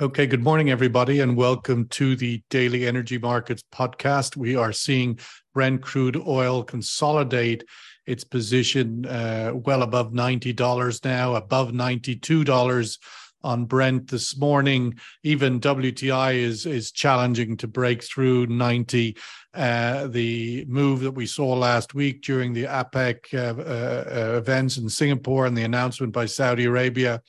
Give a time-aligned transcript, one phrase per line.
[0.00, 4.34] Okay, good morning, everybody, and welcome to the Daily Energy Markets podcast.
[4.34, 5.18] We are seeing
[5.52, 7.64] Brent crude oil consolidate
[8.06, 12.98] its position uh, well above $90 now, above $92
[13.42, 14.98] on Brent this morning.
[15.22, 19.18] Even WTI is is challenging to break through 90.
[19.52, 24.88] Uh, the move that we saw last week during the APEC uh, uh, events in
[24.88, 27.20] Singapore and the announcement by Saudi Arabia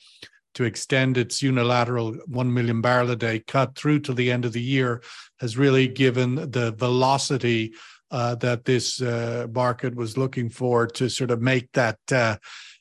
[0.54, 4.52] to extend its unilateral 1 million barrel a day cut through to the end of
[4.52, 5.02] the year
[5.40, 7.72] has really given the velocity
[8.10, 12.36] uh, that this uh, market was looking for to sort of make that uh,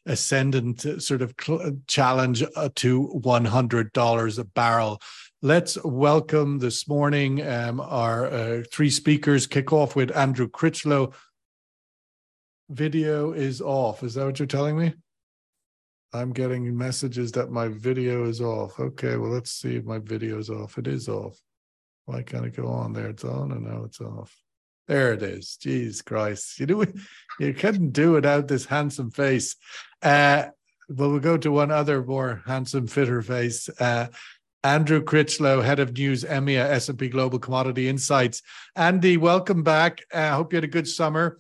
[0.05, 5.01] ascendant sort of cl- challenge uh, to $100 a barrel.
[5.41, 9.47] Let's welcome this morning um, our uh, three speakers.
[9.47, 11.13] Kick off with Andrew Critchlow.
[12.69, 14.03] Video is off.
[14.03, 14.93] Is that what you're telling me?
[16.13, 18.79] I'm getting messages that my video is off.
[18.79, 20.77] Okay, well, let's see if my video is off.
[20.77, 21.39] It is off.
[22.05, 23.07] Why can't it go on there?
[23.07, 24.35] It's on and now it's off.
[24.87, 25.57] There it is.
[25.61, 26.59] Jeez Christ.
[26.59, 26.85] You know,
[27.39, 29.55] you couldn't do without this handsome face.
[30.01, 30.47] Uh,
[30.89, 33.69] well, we'll go to one other more handsome, fitter face.
[33.79, 34.07] Uh,
[34.63, 38.41] Andrew Critchlow, head of news, EMEA, S&P Global Commodity Insights.
[38.75, 40.01] Andy, welcome back.
[40.13, 41.39] I uh, hope you had a good summer.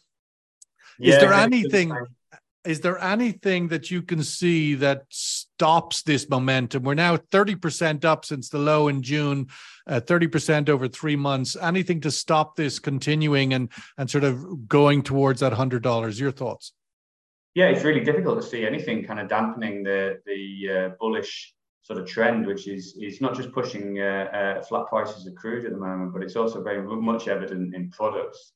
[0.97, 1.93] Yeah, is there anything?
[2.63, 6.83] Is there anything that you can see that stops this momentum?
[6.83, 9.47] We're now 30% up since the low in June,
[9.87, 11.57] uh, 30% over three months.
[11.59, 16.19] Anything to stop this continuing and, and sort of going towards that $100?
[16.19, 16.73] Your thoughts?
[17.55, 21.99] Yeah, it's really difficult to see anything kind of dampening the, the uh, bullish sort
[21.99, 25.71] of trend, which is, is not just pushing uh, uh flat prices of crude at
[25.71, 28.53] the moment, but it's also very much evident in products.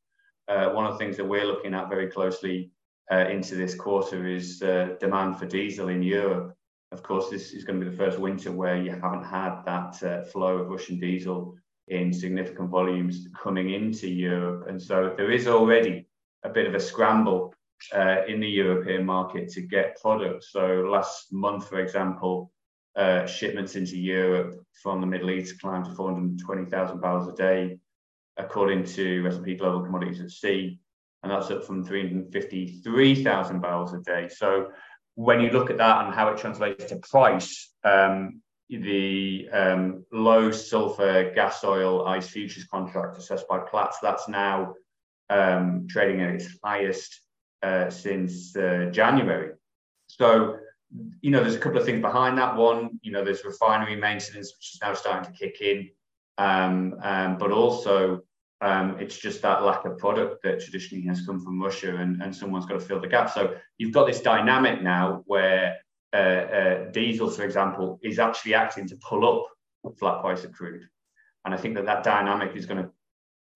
[0.48, 2.70] Uh, one of the things that we're looking at very closely
[3.12, 6.56] uh, into this quarter is uh, demand for diesel in Europe.
[6.92, 10.04] Of course, this is going to be the first winter where you haven't had that
[10.04, 11.56] uh, flow of Russian diesel
[11.88, 14.68] in significant volumes coming into Europe.
[14.68, 16.08] And so there is already
[16.44, 17.54] a bit of a scramble
[17.94, 20.52] uh, in the European market to get products.
[20.52, 22.52] So last month, for example,
[22.96, 27.78] uh, shipments into Europe from the Middle East climbed to 420,000 barrels a day,
[28.38, 30.80] according to S&P Global Commodities at Sea
[31.26, 34.30] and that's up from 353,000 barrels a day.
[34.30, 34.68] So
[35.16, 40.52] when you look at that and how it translates to price, um, the um, low
[40.52, 44.76] sulfur gas oil ICE futures contract assessed by Platts, that's now
[45.32, 47.22] um, trading at its highest
[47.64, 49.54] uh, since uh, January.
[50.06, 50.58] So,
[51.22, 52.56] you know, there's a couple of things behind that.
[52.56, 55.90] One, you know, there's refinery maintenance, which is now starting to kick in,
[56.38, 58.22] um, um, but also
[58.62, 62.36] um, it's just that lack of product that traditionally has come from Russia, and, and
[62.36, 63.30] someone's got to fill the gap.
[63.30, 65.78] So you've got this dynamic now where
[66.14, 69.46] uh, uh, diesel, for example, is actually acting to pull up
[70.00, 70.88] flat price of crude,
[71.44, 72.90] and I think that that dynamic is going to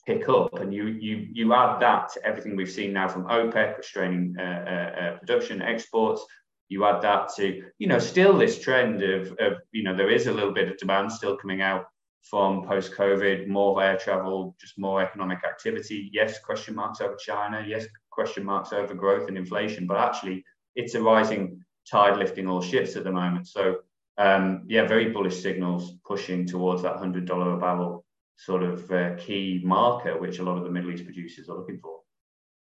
[0.05, 0.53] pick up.
[0.59, 4.43] And you you you add that to everything we've seen now from OPEC restraining uh,
[4.43, 6.25] uh, uh, production, exports.
[6.67, 10.27] You add that to you know still this trend of, of you know there is
[10.27, 11.85] a little bit of demand still coming out
[12.21, 16.09] from post COVID, more air travel, just more economic activity.
[16.13, 17.63] Yes, question marks over China.
[17.65, 19.87] Yes, question marks over growth and inflation.
[19.87, 20.43] But actually,
[20.75, 23.47] it's a rising tide lifting all ships at the moment.
[23.47, 23.77] So,
[24.17, 28.05] um, yeah, very bullish signals pushing towards that $100 a barrel
[28.37, 31.79] sort of uh, key marker, which a lot of the Middle East producers are looking
[31.79, 31.98] for.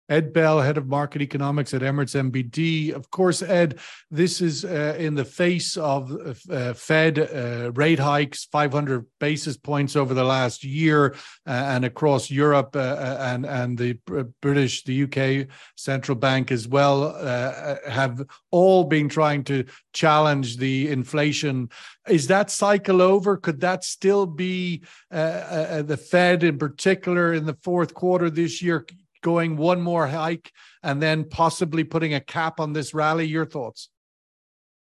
[0.08, 2.92] Ed Bell, head of market economics at Emirates NBD.
[2.92, 3.80] Of course, Ed,
[4.10, 6.12] this is uh, in the face of
[6.48, 11.14] uh, Fed uh, rate hikes, 500 basis points over the last year,
[11.46, 13.98] uh, and across Europe uh, uh, and and the
[14.40, 17.14] British, the UK central bank as well
[17.88, 21.68] have all been trying to challenge the inflation.
[22.08, 23.36] Is that cycle over?
[23.36, 28.86] Could that still be the Fed in particular in the fourth quarter this year?
[29.26, 30.52] Going one more hike
[30.84, 33.26] and then possibly putting a cap on this rally?
[33.26, 33.88] Your thoughts?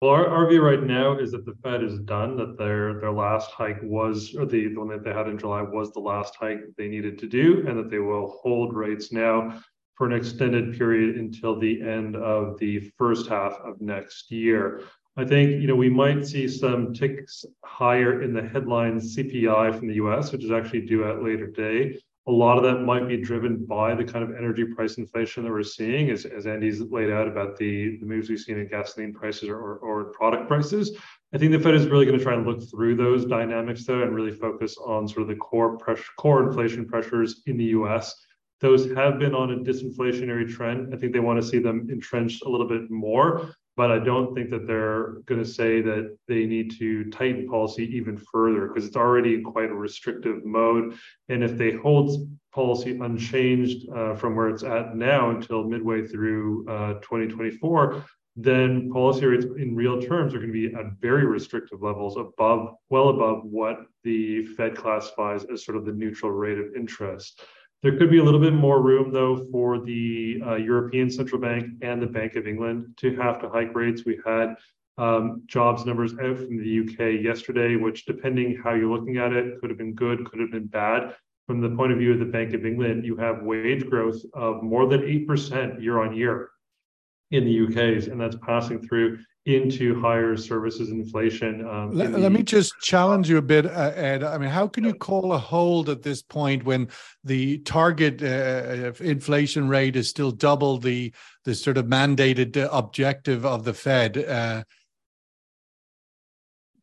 [0.02, 3.12] Well, our, our, view right now is that the Fed is done, that their their
[3.12, 6.34] last hike was, or the, the one that they had in July was the last
[6.40, 9.62] hike they needed to do, and that they will hold rates now
[9.96, 14.82] for an extended period until the end of the first half of next year.
[15.18, 19.90] I think you know we might see some ticks higher in the headline CPI from
[19.90, 23.18] the US, which is actually due at later day a lot of that might be
[23.18, 27.10] driven by the kind of energy price inflation that we're seeing, as, as Andy's laid
[27.10, 30.96] out about the, the moves we've seen in gasoline prices or, or, or product prices.
[31.34, 34.04] I think the Fed is really going to try and look through those dynamics though
[34.04, 38.14] and really focus on sort of the core pressure, core inflation pressures in the US.
[38.60, 40.94] Those have been on a disinflationary trend.
[40.94, 43.56] I think they want to see them entrenched a little bit more.
[43.78, 47.86] But I don't think that they're going to say that they need to tighten policy
[47.96, 50.98] even further because it's already in quite a restrictive mode.
[51.30, 56.68] And if they hold policy unchanged uh, from where it's at now until midway through
[56.68, 58.04] uh, 2024,
[58.36, 62.76] then policy rates in real terms are going to be at very restrictive levels above,
[62.90, 67.42] well above what the Fed classifies as sort of the neutral rate of interest.
[67.84, 71.66] There could be a little bit more room, though, for the uh, European Central Bank
[71.82, 74.06] and the Bank of England to have to hike rates.
[74.06, 74.56] We had
[75.00, 79.60] um, jobs numbers out from the UK yesterday, which, depending how you're looking at it,
[79.60, 81.16] could have been good, could have been bad.
[81.48, 84.62] From the point of view of the Bank of England, you have wage growth of
[84.62, 86.52] more than 8% year on year
[87.32, 91.68] in the UK's, and that's passing through into higher services inflation.
[91.68, 94.24] Um, let, the- let, me just challenge you a bit, uh, Ed.
[94.24, 96.90] I mean, how can you call a hold at this point when
[97.24, 101.12] the target uh, inflation rate is still double the
[101.44, 104.18] the sort of mandated uh, objective of the Fed?
[104.18, 104.64] Uh,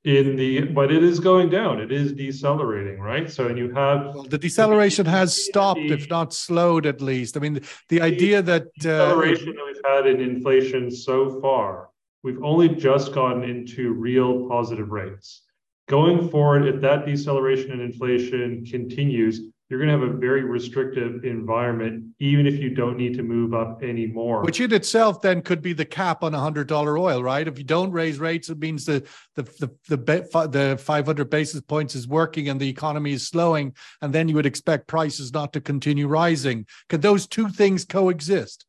[0.05, 4.15] in the but it is going down it is decelerating right so and you have
[4.15, 8.01] well, the deceleration has stopped the, if not slowed at least i mean the, the
[8.01, 11.91] idea that uh, deceleration that we've had in inflation so far
[12.23, 15.43] we've only just gotten into real positive rates
[15.89, 21.25] going forward if that deceleration in inflation continues you're going to have a very restrictive
[21.25, 24.43] environment, even if you don't need to move up anymore.
[24.43, 27.47] Which in itself then could be the cap on hundred dollar oil, right?
[27.47, 31.61] If you don't raise rates, it means the the the the, the five hundred basis
[31.61, 35.53] points is working and the economy is slowing, and then you would expect prices not
[35.53, 36.65] to continue rising.
[36.89, 38.65] Could those two things coexist?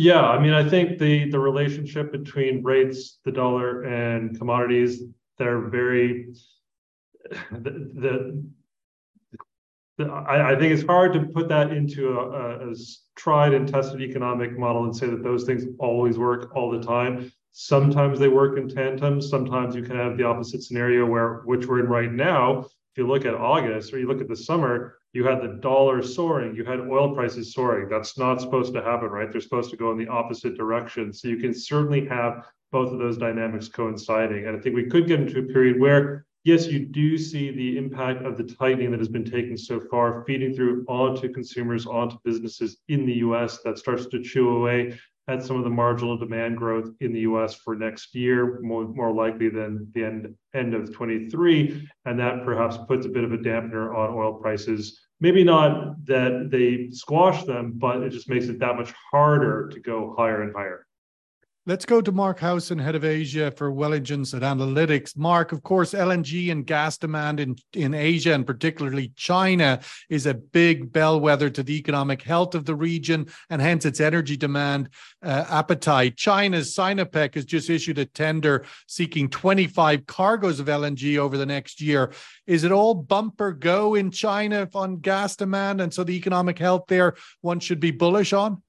[0.00, 5.02] Yeah, I mean, I think the the relationship between rates, the dollar, and commodities,
[5.38, 6.34] they're very
[7.50, 8.44] the,
[9.98, 12.74] the I, I, think it's hard to put that into a, a, a,
[13.16, 17.32] tried and tested economic model and say that those things always work all the time.
[17.50, 19.20] Sometimes they work in tandem.
[19.20, 22.60] Sometimes you can have the opposite scenario where, which we're in right now.
[22.60, 26.02] If you look at August or you look at the summer, you had the dollar
[26.02, 27.88] soaring, you had oil prices soaring.
[27.88, 29.30] That's not supposed to happen, right?
[29.30, 31.12] They're supposed to go in the opposite direction.
[31.12, 34.46] So you can certainly have both of those dynamics coinciding.
[34.46, 37.76] And I think we could get into a period where yes, you do see the
[37.76, 42.16] impact of the tightening that has been taken so far feeding through onto consumers, onto
[42.24, 46.56] businesses in the US that starts to chew away at some of the marginal demand
[46.56, 50.92] growth in the US for next year, more, more likely than the end, end of
[50.92, 51.86] 23.
[52.06, 54.98] And that perhaps puts a bit of a dampener on oil prices.
[55.20, 59.80] Maybe not that they squash them, but it just makes it that much harder to
[59.80, 60.87] go higher and higher.
[61.68, 65.18] Let's go to Marc Howson, head of Asia for Welligence Analytics.
[65.18, 69.78] Marc, of course, LNG and gas demand in, in Asia and particularly China
[70.08, 74.34] is a big bellwether to the economic health of the region and hence its energy
[74.34, 74.88] demand
[75.22, 76.16] uh, appetite.
[76.16, 81.82] China's Sinopec has just issued a tender seeking 25 cargoes of LNG over the next
[81.82, 82.14] year.
[82.46, 85.82] Is it all bumper go in China on gas demand?
[85.82, 88.62] And so the economic health there, one should be bullish on?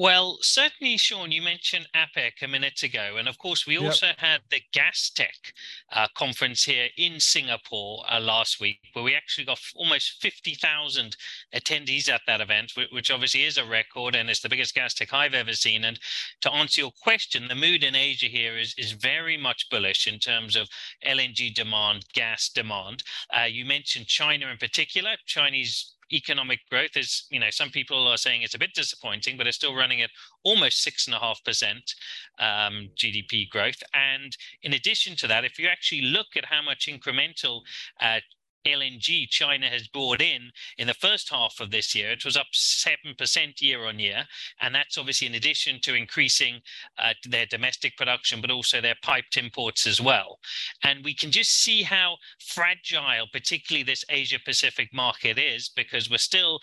[0.00, 3.16] Well, certainly, Sean, you mentioned APEC a minute ago.
[3.18, 4.18] And of course, we also yep.
[4.18, 5.52] had the Gastech
[5.92, 11.18] uh, conference here in Singapore uh, last week, where we actually got almost 50,000
[11.54, 15.34] attendees at that event, which obviously is a record and it's the biggest Gastech I've
[15.34, 15.84] ever seen.
[15.84, 15.98] And
[16.40, 20.18] to answer your question, the mood in Asia here is, is very much bullish in
[20.18, 20.70] terms of
[21.06, 23.02] LNG demand, gas demand.
[23.38, 25.16] Uh, you mentioned China in particular.
[25.26, 29.46] Chinese economic growth is, you know, some people are saying it's a bit disappointing, but
[29.46, 30.10] it's still running at
[30.44, 31.94] almost six and a half percent
[32.38, 33.82] um, GDP growth.
[33.94, 37.60] And in addition to that, if you actually look at how much incremental
[38.00, 38.20] uh,
[38.66, 42.10] LNG China has brought in in the first half of this year.
[42.10, 44.24] It was up 7% year on year.
[44.60, 46.60] And that's obviously in addition to increasing
[46.98, 50.38] uh, their domestic production, but also their piped imports as well.
[50.82, 56.18] And we can just see how fragile, particularly this Asia Pacific market is, because we're
[56.18, 56.60] still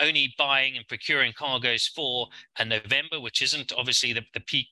[0.00, 2.28] only buying and procuring cargoes for
[2.58, 4.68] a November, which isn't obviously the, the peak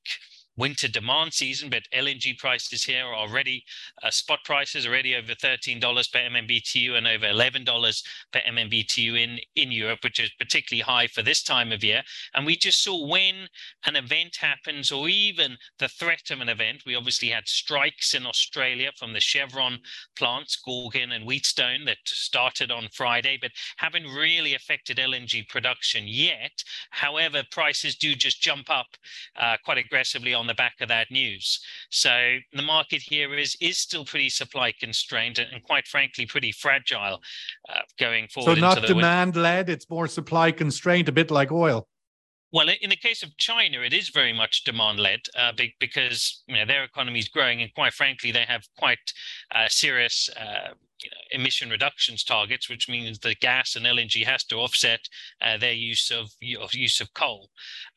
[0.59, 3.65] winter demand season, but LNG prices here are already
[4.03, 5.81] uh, spot prices already over $13
[6.13, 11.23] per MMBTU and over $11 per MMBTU in, in Europe, which is particularly high for
[11.23, 12.03] this time of year.
[12.35, 13.47] And we just saw when
[13.87, 18.27] an event happens or even the threat of an event, we obviously had strikes in
[18.27, 19.79] Australia from the Chevron
[20.17, 26.65] plants, Gorgon and Wheatstone, that started on Friday, but haven't really affected LNG production yet.
[26.91, 28.89] However, prices do just jump up
[29.37, 31.61] uh, quite aggressively on the back of that news.
[31.91, 36.53] So the market here is is still pretty supply constrained and, and quite frankly pretty
[36.53, 37.21] fragile
[37.69, 38.57] uh, going forward.
[38.57, 41.87] So not demand led; it's more supply constrained, a bit like oil.
[42.51, 46.57] Well, in the case of China, it is very much demand led uh, because you
[46.57, 49.13] know, their economy is growing, and quite frankly, they have quite
[49.55, 54.45] uh, serious uh, you know, emission reductions targets, which means the gas and LNG has
[54.45, 55.01] to offset
[55.41, 57.51] uh, their use of, of use of coal.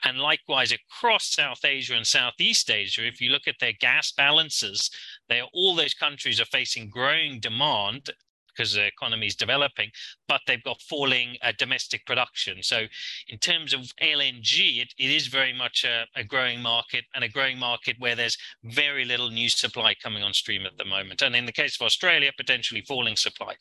[0.03, 4.89] And likewise, across South Asia and Southeast Asia, if you look at their gas balances,
[5.29, 8.11] they are, all those countries are facing growing demand
[8.55, 9.89] because the economy is developing,
[10.27, 12.63] but they've got falling uh, domestic production.
[12.63, 12.85] So,
[13.27, 17.29] in terms of LNG, it, it is very much a, a, growing market and a
[17.29, 21.21] growing market where there's very little new supply coming on stream at the moment.
[21.21, 23.55] And in the case of Australia, potentially falling supply.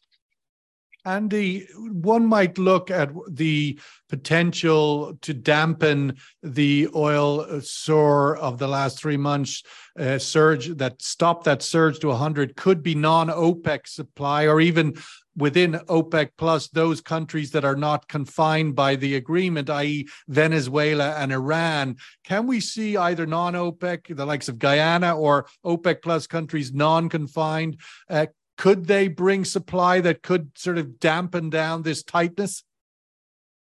[1.04, 3.78] Andy, one might look at the
[4.09, 9.62] potential to dampen the oil soar of the last three months
[9.99, 14.95] uh, surge that stopped that surge to 100 could be non-OPEC supply or even
[15.37, 21.33] within OPEC plus those countries that are not confined by the agreement, i.e., Venezuela and
[21.33, 21.97] Iran.
[22.25, 27.09] Can we see either non OPEC, the likes of Guyana, or OPEC plus countries non
[27.09, 28.26] confined, uh,
[28.61, 32.62] could they bring supply that could sort of dampen down this tightness?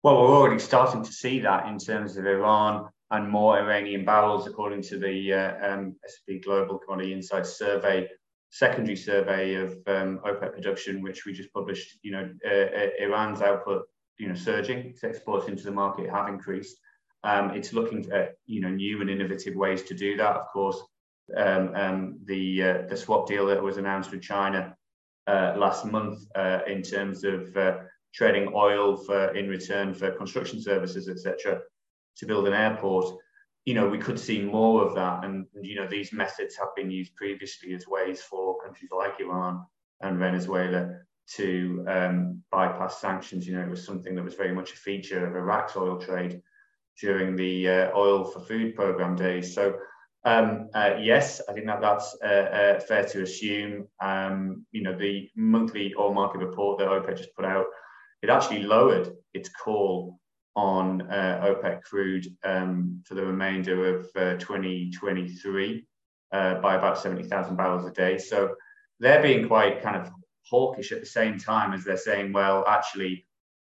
[0.04, 4.46] Well, we're already starting to see that in terms of Iran and more Iranian barrels,
[4.46, 8.08] according to the uh, um, S&P Global Commodity Insights survey,
[8.50, 11.98] secondary survey of um, OPEC production, which we just published.
[12.02, 13.86] You know, uh, uh, Iran's output,
[14.18, 14.78] you know, surging.
[14.90, 16.76] Its exports into the market have increased.
[17.24, 20.36] Um, it's looking at you know new and innovative ways to do that.
[20.36, 20.80] Of course,
[21.36, 24.76] um, um, the uh, the swap deal that was announced with China
[25.26, 27.78] uh, last month uh, in terms of uh,
[28.14, 31.60] trading oil for in return for construction services, etc.,
[32.16, 33.06] to build an airport.
[33.64, 36.90] You know, we could see more of that, and you know, these methods have been
[36.90, 39.66] used previously as ways for countries like Iran
[40.00, 41.00] and Venezuela
[41.34, 43.46] to um, bypass sanctions.
[43.46, 46.40] You know, it was something that was very much a feature of Iraq's oil trade
[47.00, 49.54] during the uh, oil for food program days.
[49.54, 49.76] So
[50.26, 53.86] um, uh, yes, I think that that's uh, uh, fair to assume.
[54.00, 57.66] Um, you know, the monthly oil market report that OPEC just put out,
[58.22, 60.18] it actually lowered its call
[60.56, 65.86] on uh, OPEC crude um, for the remainder of uh, 2023
[66.32, 68.18] uh, by about 70,000 barrels a day.
[68.18, 68.52] So
[68.98, 70.10] they're being quite kind of
[70.42, 73.26] hawkish at the same time as they're saying, well, actually,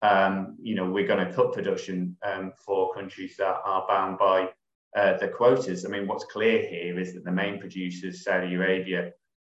[0.03, 4.49] um, you know, we're going to cut production um, for countries that are bound by
[4.95, 9.11] uh, the quotas, I mean, what's clear here is that the main producers, Saudi Arabia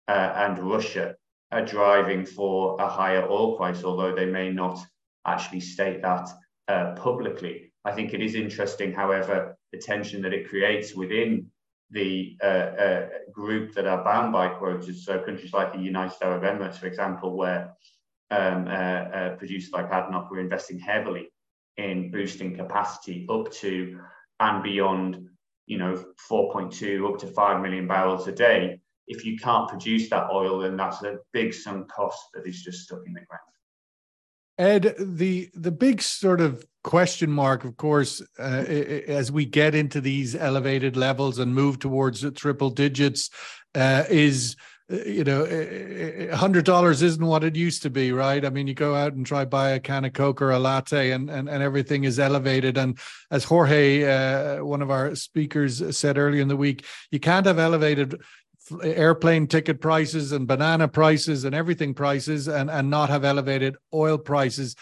[0.08, 1.16] uh, and Russia,
[1.50, 4.78] are driving for a higher oil price, although they may not
[5.26, 6.28] actually state that
[6.68, 7.72] uh, publicly.
[7.84, 11.50] I think it is interesting, however, the tension that it creates within
[11.90, 15.04] the uh, uh, group that are bound by quotas.
[15.04, 17.74] So countries like the United Arab Emirates, for example, where
[18.30, 21.28] um, uh, producers like ADNOC are investing heavily
[21.76, 24.00] in boosting capacity up to
[24.44, 25.28] and beyond,
[25.66, 28.80] you know, 4.2 up to 5 million barrels a day.
[29.06, 32.84] If you can't produce that oil, then that's a big sunk cost that is just
[32.84, 33.42] stuck in the ground.
[34.56, 38.64] Ed, the the big sort of question mark, of course, uh,
[39.18, 43.30] as we get into these elevated levels and move towards triple digits,
[43.74, 44.54] uh, is
[44.88, 45.46] you know,
[46.34, 48.44] hundred dollars isn't what it used to be, right?
[48.44, 51.12] I mean, you go out and try buy a can of Coke or a latte,
[51.12, 52.76] and and, and everything is elevated.
[52.76, 52.98] And
[53.30, 57.58] as Jorge, uh, one of our speakers, said earlier in the week, you can't have
[57.58, 58.20] elevated
[58.82, 64.18] airplane ticket prices and banana prices and everything prices, and and not have elevated oil
[64.18, 64.76] prices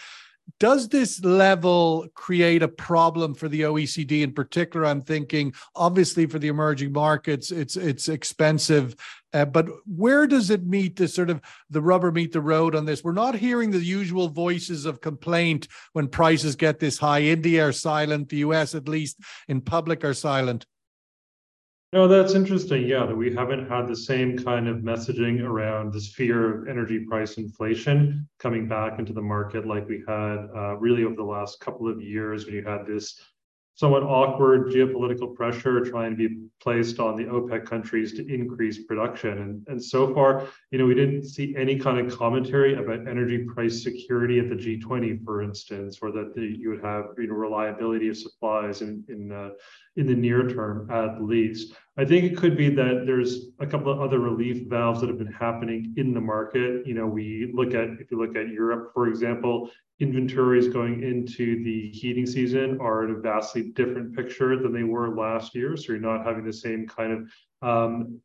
[0.59, 4.85] does this level create a problem for the OECD in particular?
[4.85, 8.95] I'm thinking, obviously, for the emerging markets, it's it's expensive,
[9.33, 12.85] uh, but where does it meet the sort of the rubber meet the road on
[12.85, 13.03] this?
[13.03, 17.21] We're not hearing the usual voices of complaint when prices get this high.
[17.21, 20.65] India are silent, the US, at least in public, are silent.
[21.93, 22.87] No, that's interesting.
[22.87, 27.05] Yeah, that we haven't had the same kind of messaging around this fear of energy
[27.07, 31.59] price inflation coming back into the market like we had uh, really over the last
[31.59, 33.21] couple of years when you had this
[33.75, 39.39] somewhat awkward geopolitical pressure trying to be placed on the OPEC countries to increase production.
[39.39, 43.39] And, and so far, you know, we didn't see any kind of commentary about energy
[43.39, 47.33] price security at the G20, for instance, or that the, you would have, you know,
[47.33, 49.49] reliability of supplies in, in, uh,
[49.95, 51.73] in the near term at least.
[51.95, 55.19] I think it could be that there's a couple of other relief valves that have
[55.19, 56.87] been happening in the market.
[56.87, 59.69] You know, we look at, if you look at Europe, for example,
[59.99, 65.15] inventories going into the heating season are in a vastly different picture than they were
[65.15, 65.77] last year.
[65.77, 67.29] So you're not having the same kind of
[67.61, 68.19] um,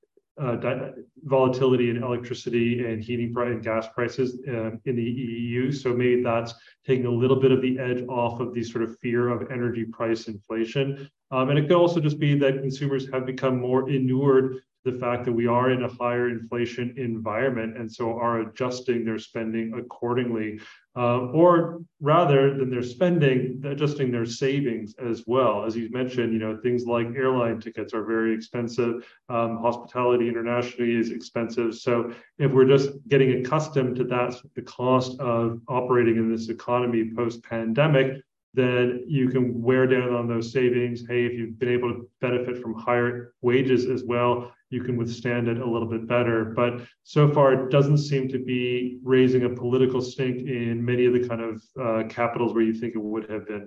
[1.24, 5.72] volatility in electricity and heating price and gas prices uh, in the EU.
[5.72, 6.54] So maybe that's
[6.86, 9.84] taking a little bit of the edge off of the sort of fear of energy
[9.84, 11.10] price inflation.
[11.30, 15.24] Um, and it could also just be that consumers have become more inured the fact
[15.24, 20.60] that we are in a higher inflation environment and so are adjusting their spending accordingly,
[20.96, 25.64] uh, or rather than their spending, adjusting their savings as well.
[25.64, 29.06] As you mentioned, you know things like airline tickets are very expensive.
[29.28, 31.74] Um, hospitality internationally is expensive.
[31.74, 37.12] So if we're just getting accustomed to that, the cost of operating in this economy
[37.14, 38.22] post pandemic,
[38.54, 41.06] then you can wear down on those savings.
[41.06, 45.48] Hey, if you've been able to benefit from higher wages as well, you can withstand
[45.48, 46.44] it a little bit better.
[46.44, 51.14] But so far, it doesn't seem to be raising a political stink in many of
[51.14, 53.66] the kind of uh, capitals where you think it would have been.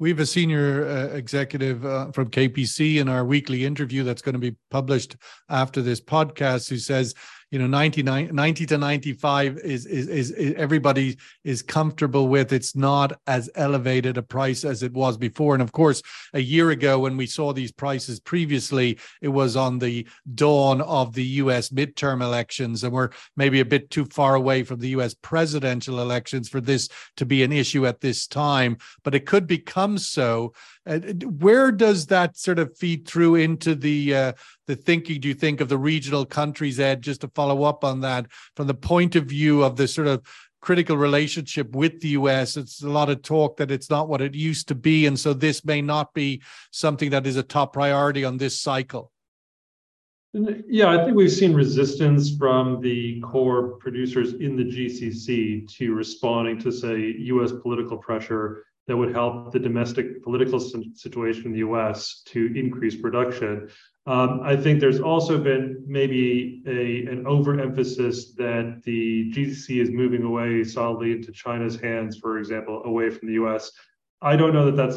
[0.00, 4.34] We have a senior uh, executive uh, from KPC in our weekly interview that's going
[4.34, 5.16] to be published
[5.48, 7.14] after this podcast who says
[7.50, 12.52] you know 99 90 to 95 is, is is is everybody is comfortable with.
[12.52, 15.54] It's not as elevated a price as it was before.
[15.54, 16.02] And of course
[16.34, 21.14] a year ago when we saw these prices previously it was on the dawn of
[21.14, 25.14] the US midterm elections and we're maybe a bit too far away from the US
[25.14, 28.76] presidential elections for this to be an issue at this time.
[29.04, 30.52] But it could become so
[30.88, 34.32] uh, where does that sort of feed through into the uh,
[34.66, 35.20] the thinking?
[35.20, 37.02] Do you think of the regional countries, Ed?
[37.02, 38.26] Just to follow up on that,
[38.56, 40.22] from the point of view of the sort of
[40.60, 42.56] critical relationship with the US.
[42.56, 45.06] It's a lot of talk that it's not what it used to be.
[45.06, 46.42] And so this may not be
[46.72, 49.12] something that is a top priority on this cycle.
[50.34, 56.58] Yeah, I think we've seen resistance from the core producers in the GCC to responding
[56.60, 62.22] to, say, US political pressure that would help the domestic political situation in the US
[62.26, 63.68] to increase production.
[64.06, 70.22] Um, I think there's also been maybe a, an overemphasis that the GCC is moving
[70.22, 73.70] away solidly into China's hands, for example, away from the US.
[74.22, 74.96] I don't know that that's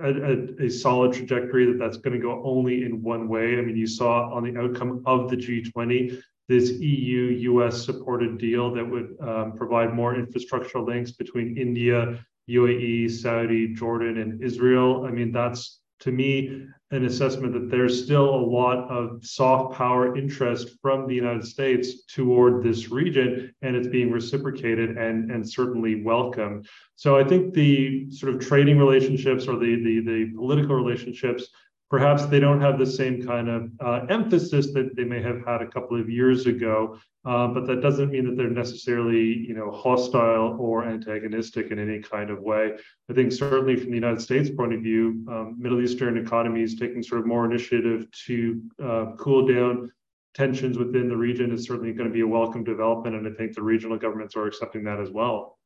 [0.00, 3.56] a, a, a solid trajectory, that that's going to go only in one way.
[3.56, 8.74] I mean, you saw on the outcome of the G20 this EU US supported deal
[8.74, 12.18] that would um, provide more infrastructural links between India,
[12.48, 15.04] UAE, Saudi, Jordan, and Israel.
[15.06, 20.16] I mean, that's to me an assessment that there's still a lot of soft power
[20.16, 26.02] interest from the United States toward this region, and it's being reciprocated and, and certainly
[26.02, 26.62] welcome.
[26.96, 31.48] So I think the sort of trading relationships or the, the, the political relationships
[31.92, 35.60] perhaps they don't have the same kind of uh, emphasis that they may have had
[35.60, 36.98] a couple of years ago.
[37.26, 42.00] Uh, but that doesn't mean that they're necessarily, you know, hostile or antagonistic in any
[42.00, 42.72] kind of way.
[43.10, 47.02] I think certainly from the United States point of view, um, Middle Eastern economies taking
[47.02, 49.92] sort of more initiative to uh, cool down
[50.34, 53.54] tensions within the region is certainly going to be a welcome development, and I think
[53.54, 55.58] the regional governments are accepting that as well.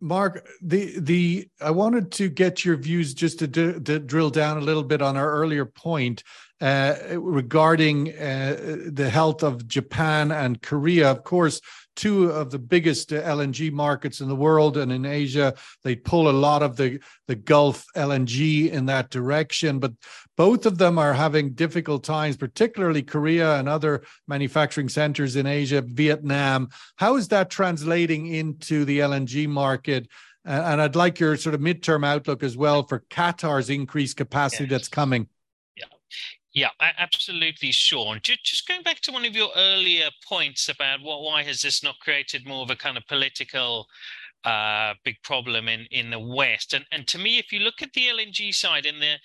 [0.00, 4.62] Marc, the the I wanted to get your views just to, to drill down a
[4.62, 6.24] little bit on our earlier point
[6.60, 11.10] uh, regarding uh, the health of Japan and Korea.
[11.10, 11.60] Of course,
[11.96, 15.54] two of the biggest uh, LNG markets in the world and in Asia.
[15.84, 19.92] They pull a lot of the, the Gulf LNG in that direction, but
[20.36, 25.82] both of them are having difficult times, particularly Korea and other manufacturing centers in Asia,
[25.82, 26.68] Vietnam.
[26.96, 30.08] How is that translating into the LNG market?
[30.44, 34.70] and I'd like your sort of midterm outlook as well for Qatar's increased capacity yes.
[34.70, 35.28] that's coming.
[35.76, 35.84] Yeah,
[36.80, 38.20] absolutely, Sean.
[38.22, 41.98] Just going back to one of your earlier points about what why has this not
[42.00, 43.86] created more of a kind of political
[44.44, 46.72] uh, big problem in in the West?
[46.74, 49.16] And and to me, if you look at the LNG side in the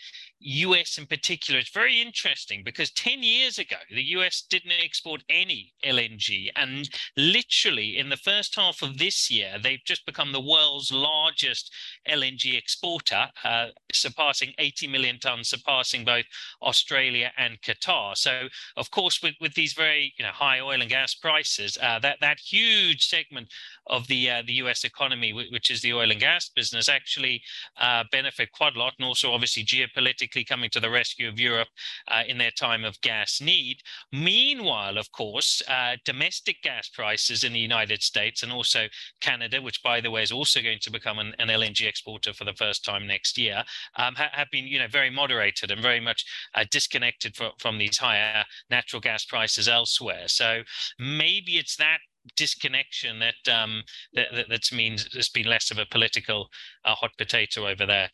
[0.45, 5.73] US in particular, it's very interesting because 10 years ago, the US didn't export any
[5.83, 6.49] LNG.
[6.55, 11.73] And literally, in the first half of this year, they've just become the world's largest
[12.07, 16.25] LNG exporter, uh, surpassing 80 million tons, surpassing both
[16.61, 18.15] Australia and Qatar.
[18.15, 21.99] So, of course, with, with these very you know, high oil and gas prices, uh,
[21.99, 23.49] that, that huge segment
[23.87, 27.41] of the uh, the US economy, which is the oil and gas business, actually
[27.79, 31.67] uh, benefit quite a lot, and also obviously geopolitically coming to the rescue of Europe
[32.07, 33.77] uh, in their time of gas need.
[34.11, 38.87] Meanwhile, of course, uh, domestic gas prices in the United States and also
[39.21, 42.45] Canada, which by the way is also going to become an, an LNG exporter for
[42.45, 43.63] the first time next year,
[43.97, 47.77] um, ha- have been you know very moderated and very much uh, disconnected from, from
[47.77, 50.27] these higher natural gas prices elsewhere.
[50.27, 50.61] So
[50.99, 51.99] maybe it's that
[52.35, 53.83] disconnection that um,
[54.13, 56.49] that, that that's means there's been less of a political
[56.83, 58.09] uh, hot potato over there.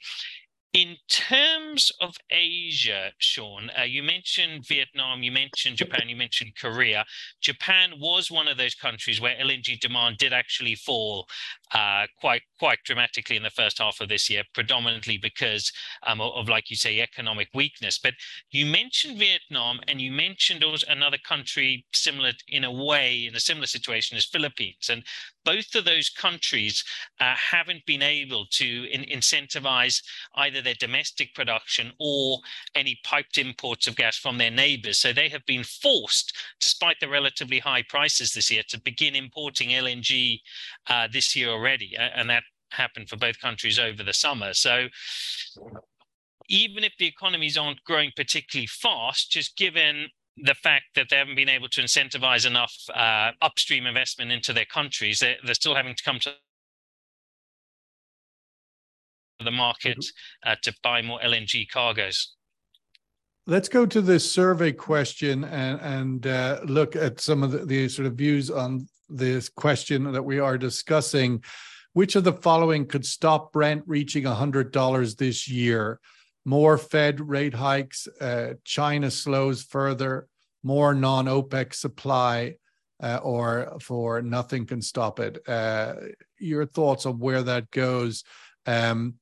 [0.73, 7.03] In terms of Asia, Sean, uh, you mentioned Vietnam, you mentioned Japan, you mentioned Korea.
[7.41, 11.27] Japan was one of those countries where LNG demand did actually fall
[11.73, 15.73] uh, quite quite dramatically in the first half of this year, predominantly because
[16.07, 17.99] um, of, like you say, economic weakness.
[18.01, 18.13] But
[18.51, 23.41] you mentioned Vietnam, and you mentioned also another country similar in a way, in a
[23.41, 25.03] similar situation as Philippines, and
[25.43, 26.83] both of those countries
[27.19, 30.01] uh, haven't been able to in- incentivize
[30.35, 32.39] either their domestic production or
[32.75, 34.97] any piped imports of gas from their neighbors.
[34.97, 39.69] So they have been forced, despite the relatively high prices this year, to begin importing
[39.69, 40.39] LNG
[40.87, 41.95] uh, this year already.
[41.97, 44.53] And that happened for both countries over the summer.
[44.53, 44.87] So
[46.49, 50.09] even if the economies aren't growing particularly fast, just given
[50.43, 54.65] the fact that they haven't been able to incentivize enough uh, upstream investment into their
[54.65, 56.31] countries, they're, they're still having to come to
[59.43, 60.51] the market mm-hmm.
[60.51, 62.35] uh, to buy more LNG cargoes.
[63.47, 67.89] Let's go to this survey question and, and uh, look at some of the, the,
[67.89, 71.43] sort of views on this question that we are discussing.
[71.93, 75.99] Which of the following could stop Brent reaching $100 this year?
[76.45, 80.27] more Fed rate hikes, uh, China slows further,
[80.63, 82.55] more non OPEC supply,
[83.01, 85.47] uh, or for nothing can stop it.
[85.47, 85.95] Uh,
[86.39, 88.23] your thoughts on where that goes?
[88.65, 89.15] Um,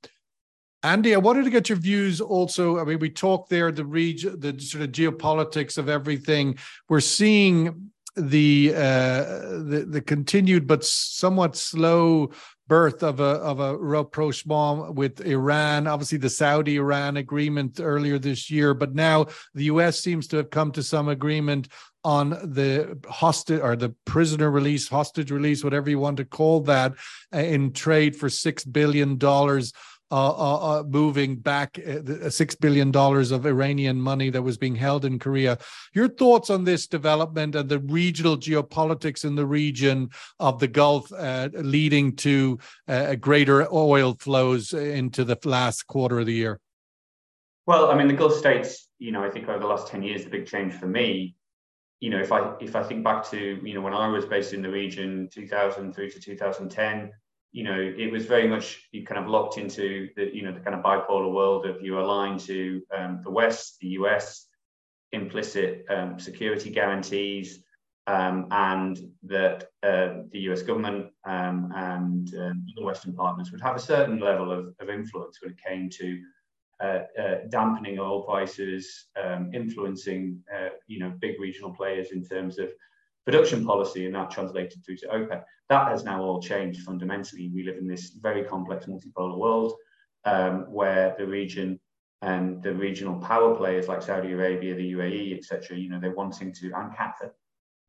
[0.82, 2.80] Andy, I wanted to get your views also.
[2.80, 6.58] I mean, we talked there the region, the sort of geopolitics of everything.
[6.88, 9.24] We're seeing the uh,
[9.64, 12.32] the, the continued but somewhat slow
[12.70, 15.88] birth of a of a rapprochement with Iran.
[15.88, 20.00] Obviously, the Saudi Iran agreement earlier this year, but now the U.S.
[20.00, 21.68] seems to have come to some agreement
[22.06, 26.94] on the hostage or the prisoner release, hostage release, whatever you want to call that,
[27.34, 29.74] uh, in trade for six billion dollars
[30.12, 34.76] uh, uh, uh, moving back uh, six billion dollars of Iranian money that was being
[34.76, 35.58] held in Korea.
[35.94, 41.12] Your thoughts on this development and the regional geopolitics in the region of the Gulf,
[41.14, 46.60] uh, leading to uh, greater oil flows into the last quarter of the year?
[47.66, 48.88] Well, I mean, the Gulf states.
[48.98, 51.36] You know, I think over the last ten years, the big change for me
[52.00, 54.54] you know, if I if I think back to you know when I was based
[54.54, 57.12] in the region, 2000 through to 2010,
[57.52, 60.60] you know, it was very much you kind of locked into the, you know, the
[60.60, 64.48] kind of bipolar world of you align to um, the West, the US,
[65.12, 67.64] implicit um, security guarantees,
[68.06, 73.76] um, and that uh, the US government um, and um, the Western partners would have
[73.76, 76.22] a certain level of, of influence when it came to
[76.82, 82.58] uh, uh, dampening oil prices, um, influencing, uh, you know, big regional players in terms
[82.58, 82.70] of
[83.26, 85.44] production policy, and that translated through to OPEC.
[85.70, 87.52] That has now all changed fundamentally.
[87.54, 89.74] We live in this very complex multipolar world
[90.26, 91.80] um, where the region
[92.22, 96.54] and the regional power players like Saudi Arabia, the UAE, etc., you know, they're wanting
[96.54, 97.32] to, and Qatar,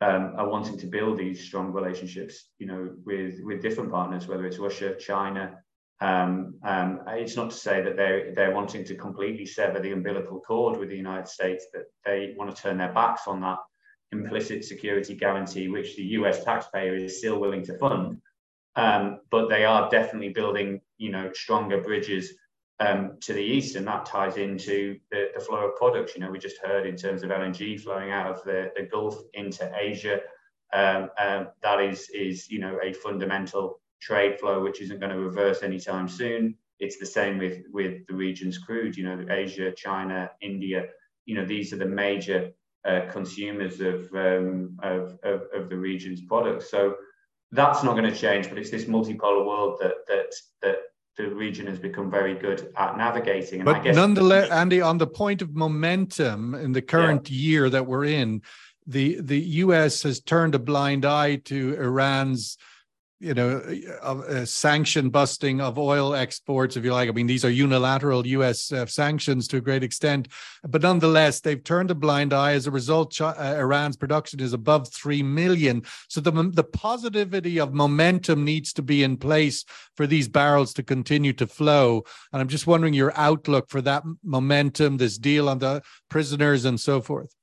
[0.03, 4.47] um, are wanting to build these strong relationships, you know, with with different partners, whether
[4.47, 5.59] it's Russia, China.
[6.01, 10.41] Um, um, it's not to say that they're they're wanting to completely sever the umbilical
[10.41, 13.59] cord with the United States, that they want to turn their backs on that
[14.13, 18.21] implicit security guarantee, which the US taxpayer is still willing to fund.
[18.77, 22.35] Um, but they are definitely building, you know, stronger bridges
[22.79, 26.15] um, to the east, and that ties into the, the, flow of products.
[26.15, 29.19] You know, we just heard in terms of LNG flowing out of the, the Gulf
[29.35, 30.21] into Asia.
[30.73, 35.19] Um, um, that is, is you know, a fundamental trade flow which isn't going to
[35.19, 36.55] reverse anytime soon.
[36.79, 38.97] It's the same with with the region's crude.
[38.97, 40.87] You know, Asia, China, India.
[41.27, 42.53] You know, these are the major
[42.85, 46.71] uh, consumers of, um, of, of, of, the region's products.
[46.71, 46.95] So
[47.53, 50.77] that's not going to change, but it's this multipolar world that, that, that
[51.19, 53.61] the region has become very good at navigating.
[53.61, 57.37] And but guess- nonetheless, Andy, on the point of momentum in the current yeah.
[57.37, 58.43] year that we're in,
[58.87, 62.57] the, the US has turned a blind eye to Iran's
[63.21, 63.63] you know,
[64.03, 67.09] uh, sanction busting of oil exports, if you like.
[67.09, 68.73] I mean, these are unilateral U.S.
[68.73, 70.29] Uh, sanctions to a great extent,
[70.67, 72.53] but nonetheless, they've turned a blind eye.
[72.53, 75.83] As a result, Ch- uh, Iran's production is above three million.
[76.09, 80.83] So the the positivity of momentum needs to be in place for these barrels to
[80.83, 82.05] continue to flow.
[82.33, 86.81] And I'm just wondering your outlook for that momentum, this deal on the prisoners, and
[86.81, 87.35] so forth.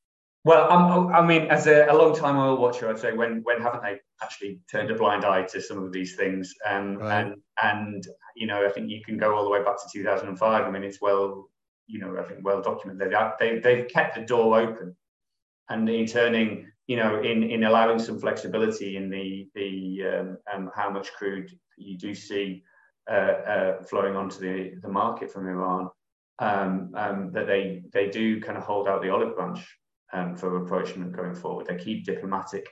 [0.47, 3.61] Well, I'm, i mean, as a, a long time oil watcher, I'd say when when
[3.61, 6.53] haven't they actually turned a blind eye to some of these things?
[6.65, 7.25] Um, right.
[7.25, 10.63] And and you know, I think you can go all the way back to 2005.
[10.63, 11.49] I mean, it's well,
[11.87, 13.13] you know, I think well documented.
[13.41, 14.95] They they've kept the door open,
[15.67, 20.71] and in turning, you know, in in allowing some flexibility in the the um, um,
[20.73, 22.63] how much crude you do see
[23.11, 25.89] uh, uh, flowing onto the the market from Iran
[26.39, 29.67] um, um, that they they do kind of hold out the olive branch
[30.13, 31.67] um, for rapprochement going forward.
[31.67, 32.67] They keep diplomatic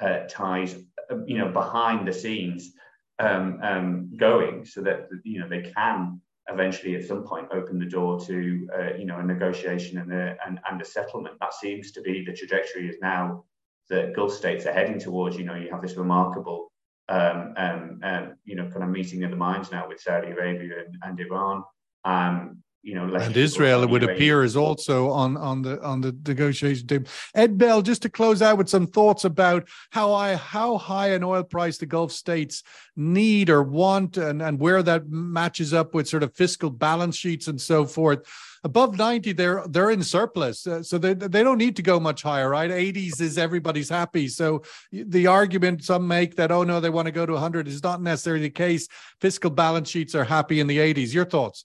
[0.00, 0.76] uh, ties,
[1.10, 2.72] uh, you know, behind the scenes
[3.18, 7.86] um, um, going, so that you know they can eventually at some point open the
[7.86, 11.36] door to uh, you know a negotiation and a and, and a settlement.
[11.40, 13.44] That seems to be the trajectory is now
[13.88, 15.36] that Gulf states are heading towards.
[15.36, 16.72] You know, you have this remarkable
[17.08, 20.84] um, um, um, you know kind of meeting of the minds now with Saudi Arabia
[20.86, 21.64] and, and Iran.
[22.04, 26.16] Um, you know, and Israel it would appear is also on on the on the
[26.26, 27.08] negotiation table.
[27.34, 31.22] Ed Bell, just to close out with some thoughts about how I how high an
[31.22, 32.62] oil price the Gulf states
[32.96, 37.48] need or want, and and where that matches up with sort of fiscal balance sheets
[37.48, 38.20] and so forth.
[38.64, 42.22] Above ninety, they're they're in surplus, uh, so they they don't need to go much
[42.22, 42.70] higher, right?
[42.70, 44.28] Eighties is everybody's happy.
[44.28, 44.62] So
[44.92, 48.02] the argument some make that oh no, they want to go to hundred is not
[48.02, 48.88] necessarily the case.
[49.20, 51.14] Fiscal balance sheets are happy in the eighties.
[51.14, 51.64] Your thoughts?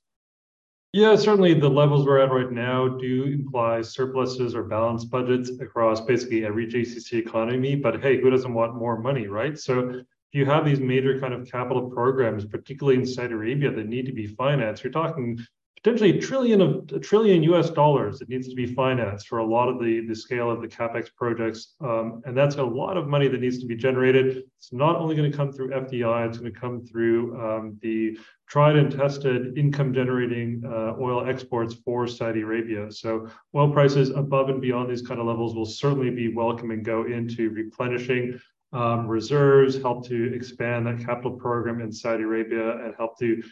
[0.95, 5.99] Yeah, certainly the levels we're at right now do imply surpluses or balanced budgets across
[5.99, 7.75] basically every GCC economy.
[7.75, 9.59] But hey, who doesn't want more money, right?
[9.59, 13.87] So if you have these major kind of capital programs, particularly in Saudi Arabia, that
[13.87, 15.37] need to be financed, you're talking
[15.85, 19.45] potentially a trillion of a trillion US dollars that needs to be financed for a
[19.45, 21.75] lot of the, the scale of the capex projects.
[21.79, 24.45] Um, and that's a lot of money that needs to be generated.
[24.57, 28.17] It's not only going to come through FDI, it's going to come through um, the
[28.49, 32.91] tried and tested income generating uh, oil exports for Saudi Arabia.
[32.91, 36.83] So oil prices above and beyond these kind of levels will certainly be welcome and
[36.83, 38.39] go into replenishing
[38.73, 43.43] um, reserves, help to expand that capital program in Saudi Arabia, and help to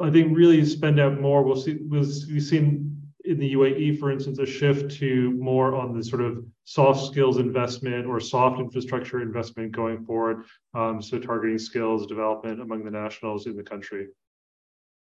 [0.00, 1.42] I think really spend out more.
[1.42, 1.78] We'll see.
[1.82, 6.22] We'll, we've seen in the UAE, for instance, a shift to more on the sort
[6.22, 10.44] of soft skills investment or soft infrastructure investment going forward.
[10.74, 14.08] Um, so targeting skills development among the nationals in the country.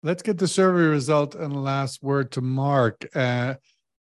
[0.04, 3.06] Let's get the survey result and last word to Marc.
[3.16, 3.56] Uh,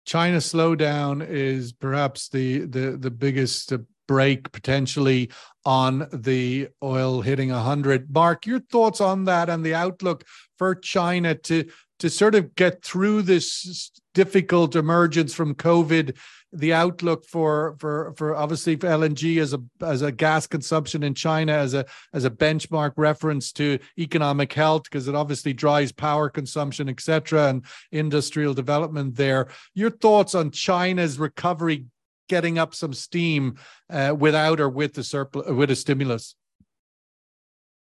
[0.07, 3.73] China slowdown is perhaps the the the biggest
[4.11, 5.31] break potentially
[5.65, 8.13] on the oil hitting 100.
[8.13, 10.25] Marc, your thoughts on that and the outlook
[10.59, 11.65] for China to
[12.01, 16.17] to sort of get through this difficult emergence from COVID,
[16.53, 21.15] the outlook for for for obviously for LNG as a as a gas consumption in
[21.15, 26.29] China as a as a benchmark reference to economic health because it obviously drives power
[26.29, 29.47] consumption, etc., and industrial development there.
[29.75, 31.85] Your thoughts on China's recovery
[32.31, 33.57] getting up some steam
[33.91, 36.37] uh, without or with the surplus with a stimulus?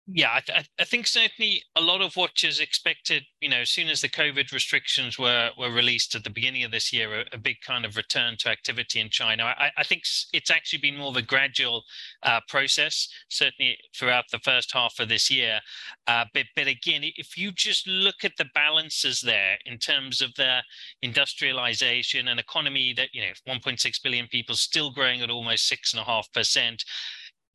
[0.06, 3.70] Yeah, I, th- I, think certainly a lot of what is expected, you know, as
[3.70, 7.26] soon as the COVID restrictions were were released at the beginning of this year, a,
[7.32, 9.46] a big kind of return to activity in China.
[9.46, 11.84] I, I think it's actually been more of a gradual
[12.22, 15.62] uh, process, certainly throughout the first half of this year.
[16.06, 20.34] Uh, but but again, if you just look at the balances there in terms of
[20.36, 20.64] the
[21.02, 26.02] industrialization and economy, that you know, 1.6 billion people still growing at almost six and
[26.02, 26.84] a half percent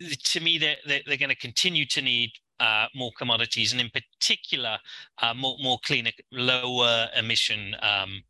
[0.01, 2.31] to me, they're, they're, they're going to continue to need
[2.61, 4.79] uh, more commodities, and in particular,
[5.23, 8.23] uh, more more cleaner, lower emission um,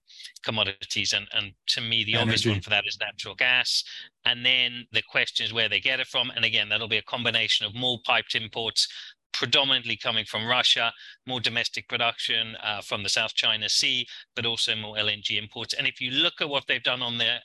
[0.43, 1.13] commodities.
[1.13, 2.23] And and to me, the Energy.
[2.23, 3.85] obvious one for that is natural gas.
[4.25, 6.31] And then the question is where they get it from.
[6.37, 8.87] And again, that'll be a combination of more piped imports,
[9.33, 10.93] predominantly coming from Russia,
[11.27, 15.73] more domestic production uh, from the South China Sea, but also more LNG imports.
[15.73, 17.41] And if you look at what they've done on their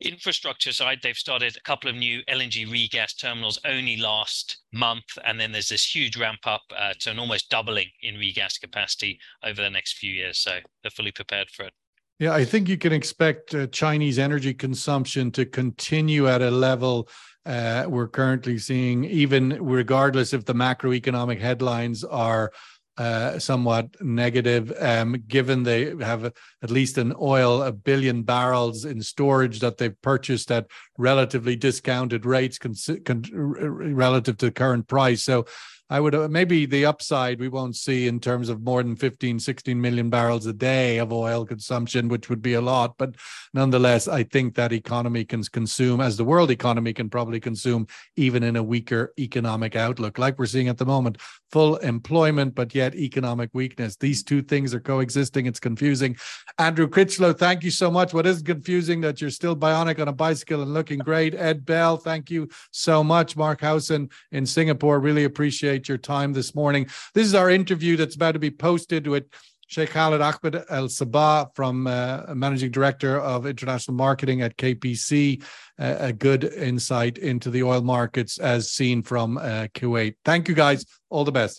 [0.00, 5.40] infrastructure side, they've started a couple of new LNG regas terminals only last month, and
[5.40, 9.62] then there's this huge ramp up uh, to an almost doubling in regas capacity over
[9.62, 10.38] the next few years.
[10.38, 11.72] So they're fully prepared for it.
[12.18, 17.08] Yeah, I think you can expect uh, Chinese energy consumption to continue at a level
[17.44, 22.52] uh, we're currently seeing, even regardless if the macroeconomic headlines are
[22.98, 29.02] uh, somewhat negative, um, given they have at least an oil a billion barrels in
[29.02, 35.22] storage that they've purchased at relatively discounted rates con- con- relative to current price.
[35.22, 35.46] So
[35.88, 39.38] I would uh, maybe the upside we won't see in terms of more than 15,
[39.38, 42.96] 16 million barrels a day of oil consumption, which would be a lot.
[42.98, 43.14] But
[43.54, 48.42] nonetheless, I think that economy can consume, as the world economy can probably consume, even
[48.42, 51.18] in a weaker economic outlook, like we're seeing at the moment.
[51.52, 53.96] Full employment, but yet economic weakness.
[53.96, 55.46] These two things are coexisting.
[55.46, 56.16] It's confusing.
[56.58, 58.12] Andrew Critchlow, thank you so much.
[58.12, 61.34] What is confusing that you're still bionic on a bicycle and looking great.
[61.34, 63.36] Ed Bell, thank you so much.
[63.36, 66.86] Marc Howson in Singapore, really appreciate appreciate your time this morning.
[67.14, 69.24] This is our interview that's about to be posted with
[69.68, 75.42] Sheikh Khalid Ahmed Al Sabah from uh, Managing Director of International Marketing at KPC.
[75.78, 80.14] Uh, a good insight into the oil markets as seen from uh, Kuwait.
[80.24, 80.86] Thank you, guys.
[81.10, 81.54] All the best.